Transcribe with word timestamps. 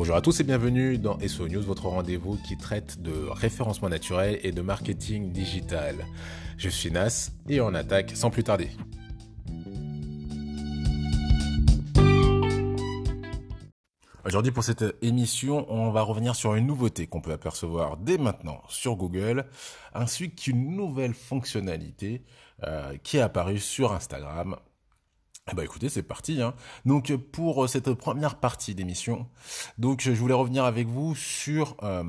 Bonjour 0.00 0.16
à 0.16 0.22
tous 0.22 0.40
et 0.40 0.44
bienvenue 0.44 0.96
dans 0.96 1.18
SO 1.28 1.46
News, 1.46 1.60
votre 1.60 1.88
rendez-vous 1.88 2.38
qui 2.38 2.56
traite 2.56 3.02
de 3.02 3.12
référencement 3.28 3.90
naturel 3.90 4.40
et 4.42 4.50
de 4.50 4.62
marketing 4.62 5.30
digital. 5.30 5.94
Je 6.56 6.70
suis 6.70 6.90
Nas 6.90 7.32
et 7.50 7.60
on 7.60 7.74
attaque 7.74 8.12
sans 8.14 8.30
plus 8.30 8.42
tarder. 8.42 8.70
Aujourd'hui 14.24 14.52
pour 14.52 14.64
cette 14.64 14.84
émission, 15.02 15.70
on 15.70 15.90
va 15.90 16.00
revenir 16.00 16.34
sur 16.34 16.54
une 16.54 16.66
nouveauté 16.66 17.06
qu'on 17.06 17.20
peut 17.20 17.32
apercevoir 17.32 17.98
dès 17.98 18.16
maintenant 18.16 18.62
sur 18.70 18.96
Google, 18.96 19.44
ainsi 19.92 20.30
qu'une 20.34 20.76
nouvelle 20.76 21.12
fonctionnalité 21.12 22.22
euh, 22.62 22.96
qui 23.02 23.18
est 23.18 23.20
apparue 23.20 23.58
sur 23.58 23.92
Instagram 23.92 24.56
eh 25.50 25.54
ben 25.54 25.64
écoutez, 25.64 25.88
c'est 25.88 26.02
parti. 26.02 26.40
Hein. 26.42 26.54
Donc 26.84 27.14
pour 27.16 27.64
euh, 27.64 27.66
cette 27.66 27.92
première 27.94 28.36
partie 28.36 28.74
d'émission, 28.74 29.26
donc 29.78 30.00
je 30.00 30.12
voulais 30.12 30.34
revenir 30.34 30.64
avec 30.64 30.86
vous 30.86 31.14
sur 31.14 31.76
euh, 31.82 32.02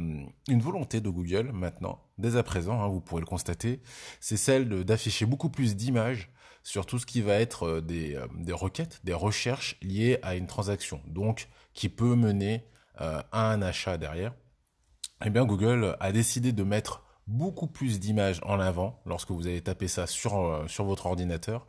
une 0.48 0.62
volonté 0.62 1.02
de 1.02 1.10
Google 1.10 1.52
maintenant, 1.52 2.04
dès 2.18 2.36
à 2.36 2.44
présent, 2.44 2.82
hein, 2.82 2.88
vous 2.88 3.02
pourrez 3.02 3.22
le 3.22 3.28
constater, 3.28 3.82
c'est 4.20 4.38
celle 4.38 4.84
d'afficher 4.84 5.26
beaucoup 5.26 5.50
plus 5.50 5.76
d'images 5.76 6.30
sur 6.64 6.86
tout 6.86 7.00
ce 7.00 7.08
qui 7.08 7.22
va 7.22 7.36
être 7.36 7.64
euh, 7.64 7.82
des, 7.82 8.20
des, 8.38 8.54
requêtes, 8.54 9.02
des 9.04 9.14
recherches 9.14 9.78
liées 9.82 10.20
à 10.22 10.36
une 10.36 10.46
transaction, 10.46 11.02
donc 11.08 11.50
qui 11.74 11.90
peut 11.90 12.16
mener 12.16 12.68
à 12.98 13.52
un 13.52 13.64
achat 13.64 13.98
derrière. 13.98 14.36
Eh 15.26 15.32
bien 15.32 15.44
Google 15.44 15.98
a 16.00 16.12
décidé 16.12 16.52
de 16.52 16.62
mettre 16.62 17.02
beaucoup 17.28 17.68
plus 17.68 18.00
d'images 18.00 18.40
en 18.44 18.60
avant 18.60 19.00
lorsque 19.06 19.32
vous 19.32 19.48
allez 19.48 19.62
taper 19.62 19.88
ça 19.88 20.08
sur, 20.08 20.38
euh, 20.38 20.68
sur 20.68 20.86
votre 20.86 21.06
ordinateur. 21.06 21.66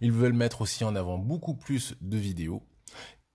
Ils 0.00 0.12
veulent 0.12 0.32
mettre 0.32 0.62
aussi 0.62 0.84
en 0.84 0.96
avant 0.96 1.18
beaucoup 1.18 1.54
plus 1.54 1.94
de 2.00 2.16
vidéos. 2.16 2.62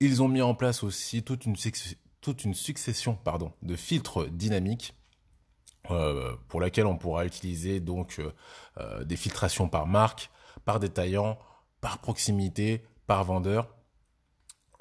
Ils 0.00 0.22
ont 0.22 0.28
mis 0.28 0.42
en 0.42 0.54
place 0.54 0.82
aussi 0.82 1.22
toute 1.22 1.44
une, 1.44 1.56
succession 1.56 3.18
de 3.62 3.76
filtres 3.76 4.28
dynamiques 4.30 4.94
euh, 5.90 6.34
pour 6.48 6.60
laquelle 6.60 6.86
on 6.86 6.96
pourra 6.96 7.26
utiliser 7.26 7.82
euh, 7.82 9.04
des 9.04 9.16
filtrations 9.16 9.68
par 9.68 9.86
marque, 9.86 10.30
par 10.64 10.80
détaillant, 10.80 11.38
par 11.80 11.98
proximité, 11.98 12.84
par 13.06 13.24
vendeur. 13.24 13.68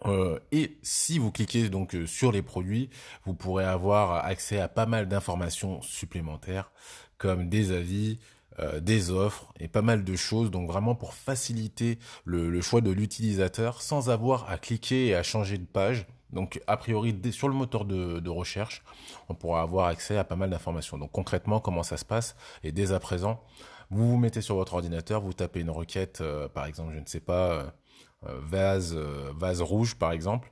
Euh, 0.05 0.39
et 0.51 0.77
si 0.81 1.19
vous 1.19 1.31
cliquez 1.31 1.69
donc 1.69 1.95
euh, 1.95 2.05
sur 2.05 2.31
les 2.31 2.41
produits, 2.41 2.89
vous 3.25 3.33
pourrez 3.33 3.65
avoir 3.65 4.25
accès 4.25 4.59
à 4.59 4.67
pas 4.67 4.85
mal 4.85 5.07
d'informations 5.07 5.81
supplémentaires 5.81 6.71
comme 7.17 7.49
des 7.49 7.71
avis, 7.71 8.17
euh, 8.59 8.79
des 8.79 9.11
offres 9.11 9.51
et 9.59 9.67
pas 9.67 9.81
mal 9.81 10.03
de 10.03 10.15
choses. 10.15 10.51
Donc 10.51 10.69
vraiment 10.69 10.95
pour 10.95 11.13
faciliter 11.13 11.99
le, 12.23 12.61
choix 12.61 12.81
de 12.81 12.91
l'utilisateur 12.91 13.81
sans 13.81 14.09
avoir 14.09 14.49
à 14.49 14.57
cliquer 14.57 15.07
et 15.07 15.15
à 15.15 15.23
changer 15.23 15.57
de 15.57 15.65
page. 15.65 16.07
Donc 16.31 16.61
a 16.67 16.77
priori 16.77 17.19
sur 17.31 17.49
le 17.49 17.55
moteur 17.55 17.85
de, 17.85 18.29
recherche, 18.29 18.83
on 19.29 19.33
pourra 19.33 19.63
avoir 19.63 19.87
accès 19.87 20.15
à 20.15 20.23
pas 20.23 20.35
mal 20.35 20.49
d'informations. 20.49 20.97
Donc 20.97 21.11
concrètement 21.11 21.59
comment 21.59 21.83
ça 21.83 21.97
se 21.97 22.05
passe? 22.05 22.35
Et 22.63 22.71
dès 22.71 22.91
à 22.91 22.99
présent, 22.99 23.41
vous 23.89 24.07
vous 24.07 24.17
mettez 24.17 24.41
sur 24.41 24.55
votre 24.55 24.75
ordinateur, 24.75 25.21
vous 25.21 25.33
tapez 25.33 25.59
une 25.61 25.71
requête, 25.71 26.23
par 26.53 26.67
exemple, 26.67 26.93
je 26.93 26.99
ne 26.99 27.05
sais 27.07 27.19
pas 27.19 27.73
vase, 28.21 28.95
euh, 28.95 29.31
vase 29.35 29.61
rouge 29.61 29.95
par 29.95 30.11
exemple, 30.11 30.51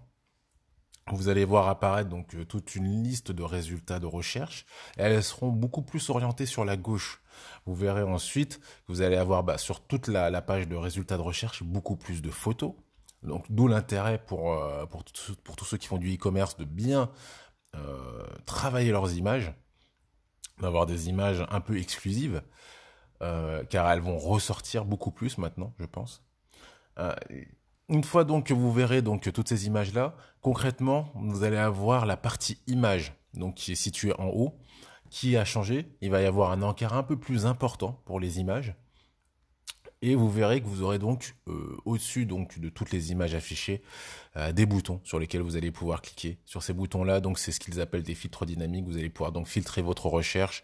vous 1.11 1.29
allez 1.29 1.45
voir 1.45 1.69
apparaître 1.69 2.09
donc 2.09 2.35
euh, 2.35 2.45
toute 2.45 2.75
une 2.75 3.03
liste 3.03 3.31
de 3.31 3.43
résultats 3.43 3.99
de 3.99 4.05
recherche. 4.05 4.65
Elles 4.97 5.23
seront 5.23 5.49
beaucoup 5.49 5.81
plus 5.81 6.09
orientées 6.09 6.45
sur 6.45 6.65
la 6.65 6.75
gauche. 6.75 7.21
Vous 7.65 7.75
verrez 7.75 8.03
ensuite 8.03 8.59
que 8.59 8.91
vous 8.91 9.01
allez 9.01 9.15
avoir 9.15 9.43
bah, 9.43 9.57
sur 9.57 9.81
toute 9.81 10.07
la, 10.07 10.41
page 10.41 10.67
de 10.67 10.75
résultats 10.75 11.17
de 11.17 11.21
recherche 11.21 11.63
beaucoup 11.63 11.95
plus 11.95 12.21
de 12.21 12.29
photos. 12.29 12.73
Donc 13.23 13.45
d'où 13.49 13.67
l'intérêt 13.67 14.17
pour, 14.23 14.59
pour, 14.89 15.03
pour, 15.43 15.55
tous 15.55 15.65
ceux 15.65 15.77
qui 15.77 15.87
font 15.87 15.97
du 15.97 16.13
e-commerce 16.13 16.57
de 16.57 16.65
bien 16.65 17.09
travailler 18.45 18.91
leurs 18.91 19.13
images, 19.15 19.53
d'avoir 20.59 20.85
des 20.85 21.09
images 21.09 21.45
un 21.49 21.61
peu 21.61 21.77
exclusives, 21.77 22.41
car 23.19 23.91
elles 23.91 24.01
vont 24.01 24.17
ressortir 24.17 24.85
beaucoup 24.85 25.11
plus 25.11 25.37
maintenant, 25.37 25.73
je 25.79 25.85
pense. 25.85 26.26
Une 27.89 28.03
fois 28.03 28.25
donc 28.25 28.47
que 28.47 28.53
vous 28.53 28.71
verrez 28.71 29.01
donc 29.01 29.31
toutes 29.31 29.47
ces 29.47 29.65
images 29.65 29.93
là, 29.93 30.15
concrètement, 30.41 31.11
vous 31.15 31.43
allez 31.43 31.57
avoir 31.57 32.05
la 32.05 32.17
partie 32.17 32.59
image, 32.67 33.13
donc 33.33 33.55
qui 33.55 33.71
est 33.71 33.75
située 33.75 34.13
en 34.19 34.27
haut, 34.27 34.59
qui 35.09 35.37
a 35.37 35.45
changé. 35.45 35.87
Il 36.01 36.11
va 36.11 36.21
y 36.21 36.25
avoir 36.25 36.51
un 36.51 36.61
encart 36.61 36.93
un 36.93 37.03
peu 37.03 37.17
plus 37.17 37.45
important 37.45 38.01
pour 38.05 38.19
les 38.19 38.39
images. 38.39 38.75
Et 40.01 40.15
vous 40.15 40.29
verrez 40.29 40.61
que 40.61 40.67
vous 40.67 40.83
aurez 40.83 40.99
donc 40.99 41.35
euh, 41.47 41.75
au-dessus 41.85 42.25
donc 42.25 42.59
de 42.59 42.69
toutes 42.69 42.91
les 42.91 43.11
images 43.11 43.33
affichées 43.33 43.81
euh, 44.35 44.51
des 44.51 44.67
boutons 44.67 45.01
sur 45.03 45.17
lesquels 45.17 45.41
vous 45.41 45.55
allez 45.55 45.71
pouvoir 45.71 46.01
cliquer. 46.01 46.37
Sur 46.45 46.61
ces 46.61 46.73
boutons-là, 46.73 47.19
donc 47.19 47.39
c'est 47.39 47.51
ce 47.51 47.59
qu'ils 47.59 47.81
appellent 47.81 48.03
des 48.03 48.13
filtres 48.13 48.45
dynamiques. 48.45 48.85
Vous 48.85 48.97
allez 48.97 49.09
pouvoir 49.09 49.31
donc 49.31 49.47
filtrer 49.47 49.81
votre 49.81 50.05
recherche 50.07 50.61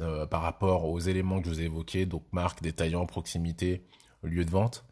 euh, 0.00 0.26
par 0.26 0.42
rapport 0.42 0.86
aux 0.86 0.98
éléments 0.98 1.40
que 1.40 1.46
je 1.46 1.54
vous 1.54 1.60
ai 1.60 1.64
évoqués, 1.64 2.06
donc 2.06 2.24
marque, 2.32 2.62
détaillant, 2.62 3.06
proximité, 3.06 3.86
lieu 4.22 4.44
de 4.44 4.50
vente. 4.50 4.84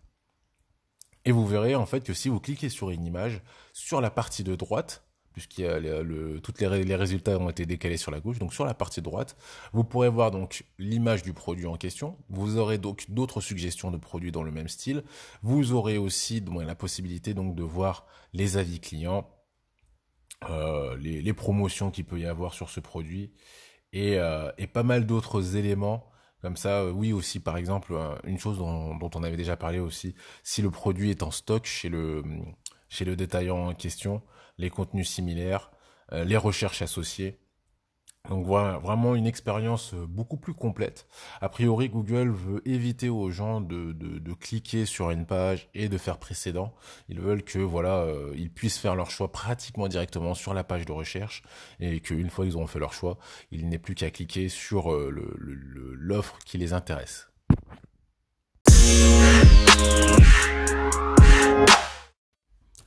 Et 1.25 1.33
vous 1.33 1.47
verrez 1.47 1.75
en 1.75 1.87
fait 1.87 2.03
que 2.03 2.15
si 2.15 2.29
vous 2.29 2.41
cliquez 2.41 2.69
sur 2.69 2.91
une 2.91 3.05
image, 3.07 3.43
sur 3.73 4.01
la 4.01 4.11
partie 4.11 4.45
de 4.45 4.55
droite, 4.57 5.05
puisqu'il 5.33 5.65
y 5.65 5.69
a 5.69 5.79
le, 5.79 6.41
toutes 6.41 6.61
les, 6.61 6.85
les, 6.85 6.97
résultats 6.97 7.39
ont 7.39 7.49
été 7.49 7.65
décalés 7.67 7.97
sur 7.97 8.11
la 8.11 8.21
gauche, 8.21 8.39
donc 8.39 8.53
sur 8.53 8.65
la 8.65 8.75
partie 8.75 9.03
droite, 9.03 9.37
vous 9.73 9.85
pourrez 9.85 10.09
voir 10.09 10.31
donc 10.31 10.65
l'image 10.79 11.23
du 11.23 11.33
produit 11.33 11.67
en 11.67 11.77
question. 11.77 12.19
Vous 12.29 12.59
aurez 12.59 12.79
donc 12.79 13.07
d'autres 13.09 13.41
suggestions 13.41 13.91
de 13.91 13.97
produits 13.97 14.33
dans 14.33 14.43
le 14.43 14.51
même 14.51 14.69
style. 14.69 15.05
Vous 15.43 15.73
aurez 15.73 15.99
aussi 15.99 16.41
donc, 16.41 16.63
la 16.63 16.75
possibilité 16.75 17.35
donc 17.35 17.55
de 17.55 17.63
voir 17.63 18.07
les 18.33 18.57
avis 18.57 18.81
clients, 18.81 19.29
euh, 20.51 20.97
les, 20.99 21.33
promotions 21.33 21.91
qu'il 21.91 22.05
peut 22.05 22.19
y 22.19 22.27
avoir 22.27 22.53
sur 22.53 22.69
ce 22.69 22.81
produit 22.81 23.33
et, 23.93 24.19
euh, 24.19 24.51
et 24.59 24.67
pas 24.67 24.83
mal 24.83 25.07
d'autres 25.07 25.57
éléments 25.57 26.12
comme 26.43 26.57
ça, 26.57 26.81
euh, 26.81 26.91
oui 26.91 27.13
aussi, 27.13 27.39
par 27.39 27.57
exemple, 27.57 27.95
euh, 27.95 28.17
une 28.25 28.39
chose 28.39 28.59
dont, 28.59 28.99
on 29.01 29.23
avait 29.23 29.37
déjà 29.37 29.57
parlé 29.57 29.79
aussi, 29.79 30.15
si 30.43 30.61
le 30.61 30.71
produit 30.71 31.11
est 31.11 31.23
en 31.23 31.31
stock 31.31 31.65
chez 31.65 31.89
le, 31.89 32.25
chez 32.89 33.05
le 33.05 33.15
détaillant 33.15 33.69
en 33.69 33.75
question, 33.75 34.23
les 34.59 34.69
contenus 34.69 35.09
similaires, 35.09 35.71
euh, 36.13 36.25
les 36.25 36.37
recherches 36.37 36.83
associées, 36.83 37.39
donc 38.29 38.47
voilà, 38.47 38.79
vraiment 38.79 39.17
une 39.17 39.27
expérience 39.27 39.95
euh, 39.95 40.07
beaucoup 40.07 40.37
plus 40.37 40.55
complète. 40.55 41.09
A 41.41 41.49
priori, 41.49 41.89
Google 41.89 42.31
veut 42.31 42.63
éviter 42.69 43.09
aux 43.09 43.31
gens 43.31 43.61
de, 43.61 43.93
de, 43.93 44.33
cliquer 44.35 44.87
sur 44.87 45.11
une 45.11 45.27
page 45.27 45.69
et 45.75 45.89
de 45.89 45.99
faire 45.99 46.19
précédent. 46.19 46.73
Ils 47.09 47.21
veulent 47.21 47.43
que 47.43 47.59
voilà, 47.59 48.03
euh, 48.03 48.33
ils 48.37 48.51
puissent 48.51 48.79
faire 48.79 48.95
leur 48.95 49.11
choix 49.11 49.33
pratiquement 49.33 49.89
directement 49.89 50.35
sur 50.35 50.55
la 50.55 50.63
page 50.63 50.87
de 50.87 50.93
recherche 50.93 51.43
et 51.81 52.01
qu'une 52.01 52.31
fois 52.31 52.45
qu'ils 52.45 52.57
auront 52.57 52.69
fait 52.69 52.79
leur 52.79 52.93
choix, 52.93 53.19
il 53.51 53.69
n'est 53.69 53.79
plus 53.79 53.97
qu'à 53.97 54.11
cliquer 54.11 54.49
sur 54.49 54.93
euh, 54.93 55.11
l'offre 55.99 56.39
qui 56.45 56.59
les 56.59 56.73
intéresse. 56.73 57.29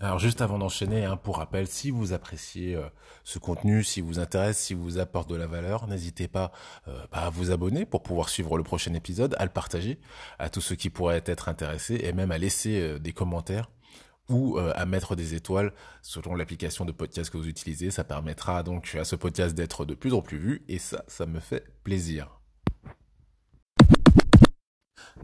Alors 0.05 0.19
juste 0.19 0.41
avant 0.41 0.59
d'enchaîner, 0.59 1.03
hein, 1.03 1.17
pour 1.17 1.37
rappel, 1.37 1.65
si 1.65 1.89
vous 1.89 2.13
appréciez 2.13 2.75
euh, 2.75 2.87
ce 3.23 3.39
contenu, 3.39 3.83
si 3.83 4.01
vous 4.01 4.19
intéresse, 4.19 4.59
si 4.59 4.75
vous 4.75 4.99
apporte 4.99 5.27
de 5.27 5.35
la 5.35 5.47
valeur, 5.47 5.87
n'hésitez 5.87 6.27
pas 6.27 6.51
euh, 6.87 7.03
bah, 7.11 7.21
à 7.21 7.29
vous 7.31 7.49
abonner 7.49 7.87
pour 7.87 8.03
pouvoir 8.03 8.29
suivre 8.29 8.55
le 8.55 8.63
prochain 8.63 8.93
épisode, 8.93 9.35
à 9.39 9.45
le 9.45 9.49
partager 9.49 9.97
à 10.37 10.51
tous 10.51 10.61
ceux 10.61 10.75
qui 10.75 10.91
pourraient 10.91 11.23
être 11.25 11.49
intéressés 11.49 11.99
et 12.03 12.13
même 12.13 12.29
à 12.29 12.37
laisser 12.37 12.79
euh, 12.79 12.99
des 12.99 13.13
commentaires 13.13 13.71
ou 14.29 14.57
à 14.57 14.87
mettre 14.87 15.15
des 15.15 15.35
étoiles 15.35 15.71
selon 16.01 16.33
l'application 16.33 16.83
de 16.83 16.91
podcast 16.91 17.29
que 17.29 17.37
vous 17.37 17.47
utilisez. 17.47 17.91
Ça 17.91 18.03
permettra 18.03 18.63
donc 18.63 18.95
à 18.99 19.05
ce 19.05 19.15
podcast 19.15 19.53
d'être 19.53 19.85
de 19.85 19.93
plus 19.93 20.13
en 20.13 20.21
plus 20.21 20.37
vu 20.39 20.65
et 20.67 20.79
ça, 20.79 21.03
ça 21.07 21.27
me 21.27 21.39
fait 21.39 21.63
plaisir. 21.83 22.39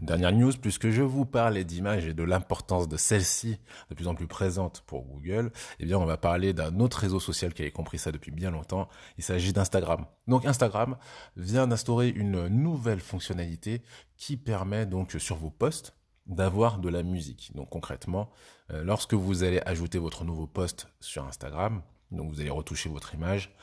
Dernière 0.02 0.32
news, 0.32 0.50
puisque 0.60 0.90
je 0.90 1.00
vous 1.00 1.24
parlais 1.24 1.62
d'images 1.62 2.06
et 2.06 2.12
de 2.12 2.24
l'importance 2.24 2.88
de 2.88 2.96
celles-ci 2.96 3.60
de 3.88 3.94
plus 3.94 4.08
en 4.08 4.16
plus 4.16 4.26
présentes 4.26 4.82
pour 4.84 5.04
Google, 5.04 5.52
eh 5.78 5.84
bien 5.84 5.96
on 5.96 6.04
va 6.06 6.16
parler 6.16 6.52
d'un 6.52 6.80
autre 6.80 6.98
réseau 6.98 7.20
social 7.20 7.54
qui 7.54 7.62
avait 7.62 7.70
compris 7.70 7.98
ça 7.98 8.10
depuis 8.10 8.32
bien 8.32 8.50
longtemps. 8.50 8.88
Il 9.16 9.22
s'agit 9.22 9.52
d'Instagram. 9.52 10.06
Donc 10.26 10.44
Instagram 10.44 10.96
vient 11.36 11.68
d'instaurer 11.68 12.08
une 12.08 12.48
nouvelle 12.48 12.98
fonctionnalité 12.98 13.82
qui 14.16 14.36
permet 14.36 14.86
donc 14.86 15.12
sur 15.20 15.36
vos 15.36 15.50
posts 15.50 15.96
d'avoir 16.26 16.80
de 16.80 16.88
la 16.88 17.04
musique. 17.04 17.52
Donc 17.54 17.70
concrètement, 17.70 18.28
euh, 18.72 18.82
lorsque 18.82 19.14
vous 19.14 19.44
allez 19.44 19.62
ajouter 19.66 19.98
votre 19.98 20.24
nouveau 20.24 20.48
post 20.48 20.88
sur 20.98 21.24
Instagram, 21.28 21.80
donc 22.10 22.28
vous 22.32 22.40
allez 22.40 22.50
retoucher 22.50 22.88
votre 22.88 23.14
image, 23.14 23.54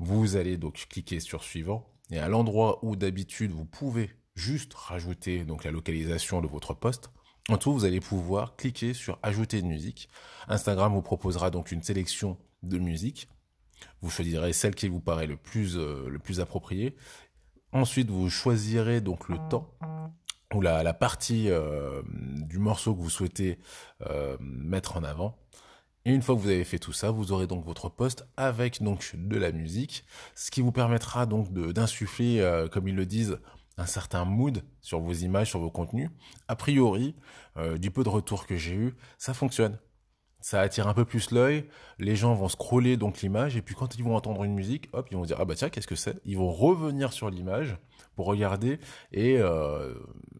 vous 0.00 0.34
allez 0.34 0.56
donc 0.56 0.88
cliquer 0.88 1.20
sur 1.20 1.44
suivant 1.44 1.88
et 2.10 2.18
à 2.18 2.28
l'endroit 2.28 2.84
où 2.84 2.96
d'habitude 2.96 3.52
vous 3.52 3.64
pouvez 3.64 4.10
juste 4.34 4.74
rajouter 4.74 5.44
donc 5.44 5.64
la 5.64 5.70
localisation 5.70 6.40
de 6.40 6.46
votre 6.46 6.74
poste. 6.74 7.10
En 7.48 7.58
tout, 7.58 7.72
vous 7.72 7.84
allez 7.84 8.00
pouvoir 8.00 8.56
cliquer 8.56 8.94
sur 8.94 9.18
ajouter 9.22 9.58
une 9.58 9.68
musique. 9.68 10.08
Instagram 10.48 10.94
vous 10.94 11.02
proposera 11.02 11.50
donc 11.50 11.72
une 11.72 11.82
sélection 11.82 12.38
de 12.62 12.78
musiques. 12.78 13.28
Vous 14.00 14.10
choisirez 14.10 14.52
celle 14.52 14.74
qui 14.74 14.88
vous 14.88 15.00
paraît 15.00 15.26
le 15.26 15.36
plus 15.36 15.76
euh, 15.76 16.08
le 16.08 16.18
plus 16.18 16.40
approprié. 16.40 16.96
Ensuite, 17.72 18.08
vous 18.10 18.30
choisirez 18.30 19.00
donc 19.00 19.28
le 19.28 19.36
temps 19.50 19.74
ou 20.54 20.60
la, 20.60 20.94
partie 20.94 21.50
euh, 21.50 22.02
du 22.06 22.58
morceau 22.58 22.94
que 22.94 23.00
vous 23.00 23.10
souhaitez 23.10 23.58
euh, 24.08 24.36
mettre 24.40 24.96
en 24.96 25.02
avant. 25.02 25.36
Et 26.04 26.12
une 26.12 26.22
fois 26.22 26.36
que 26.36 26.40
vous 26.40 26.48
avez 26.48 26.64
fait 26.64 26.78
tout 26.78 26.92
ça, 26.92 27.10
vous 27.10 27.32
aurez 27.32 27.46
donc 27.46 27.64
votre 27.64 27.88
poste 27.88 28.26
avec 28.36 28.82
donc 28.82 29.12
de 29.16 29.36
la 29.36 29.52
musique, 29.52 30.04
ce 30.34 30.50
qui 30.50 30.60
vous 30.60 30.70
permettra 30.70 31.26
donc 31.26 31.52
d'insuffler, 31.52 32.66
comme 32.70 32.86
ils 32.86 32.94
le 32.94 33.06
disent, 33.06 33.38
un 33.76 33.86
certain 33.86 34.24
mood 34.24 34.62
sur 34.80 35.00
vos 35.00 35.12
images, 35.12 35.50
sur 35.50 35.60
vos 35.60 35.70
contenus. 35.70 36.10
A 36.48 36.56
priori, 36.56 37.14
euh, 37.56 37.78
du 37.78 37.90
peu 37.90 38.04
de 38.04 38.08
retour 38.08 38.46
que 38.46 38.56
j'ai 38.56 38.74
eu, 38.74 38.94
ça 39.18 39.34
fonctionne. 39.34 39.78
Ça 40.40 40.60
attire 40.60 40.88
un 40.88 40.94
peu 40.94 41.06
plus 41.06 41.30
l'œil, 41.30 41.66
les 41.98 42.16
gens 42.16 42.34
vont 42.34 42.48
scroller 42.48 42.98
donc 42.98 43.22
l'image, 43.22 43.56
et 43.56 43.62
puis 43.62 43.74
quand 43.74 43.96
ils 43.96 44.04
vont 44.04 44.14
entendre 44.14 44.44
une 44.44 44.52
musique, 44.52 44.90
hop, 44.92 45.08
ils 45.10 45.16
vont 45.16 45.24
dire, 45.24 45.38
ah 45.40 45.46
bah 45.46 45.54
tiens, 45.54 45.70
qu'est-ce 45.70 45.86
que 45.86 45.94
c'est? 45.94 46.20
Ils 46.26 46.36
vont 46.36 46.52
revenir 46.52 47.14
sur 47.14 47.30
l'image 47.30 47.78
pour 48.14 48.26
regarder 48.26 48.78
et 49.10 49.38
euh, 49.38 49.94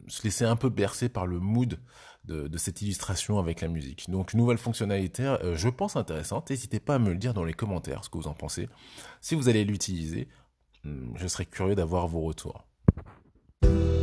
se 0.08 0.22
laisser 0.22 0.44
un 0.44 0.56
peu 0.56 0.69
bercer 0.69 1.08
par 1.08 1.26
le 1.26 1.40
mood 1.40 1.78
de, 2.26 2.58
cette 2.58 2.82
illustration 2.82 3.38
avec 3.38 3.60
la 3.60 3.69
musique. 3.69 4.10
Donc 4.10 4.34
nouvelle 4.34 4.58
fonctionnalité, 4.58 5.25
euh, 5.25 5.56
je 5.56 5.69
pense 5.69 5.96
intéressante. 5.96 6.50
N'hésitez 6.50 6.80
pas 6.80 6.96
à 6.96 6.98
me 6.98 7.10
le 7.10 7.16
dire 7.16 7.34
dans 7.34 7.44
les 7.44 7.54
commentaires 7.54 8.04
ce 8.04 8.10
que 8.10 8.19
vous 8.19 8.28
en 8.28 8.34
pensez. 8.34 8.69
Si 9.20 9.34
vous 9.34 9.48
allez 9.48 9.64
l'utiliser, 9.64 10.28
hmm, 10.84 11.16
je 11.16 11.26
serais 11.26 11.46
curieux 11.46 11.75
d'avoir 11.75 12.08
vos 12.08 12.20
retours. 12.20 12.66
you 13.64 13.94